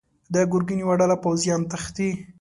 [0.33, 2.09] د ګرګين يوه ډله پوځيان تښتي.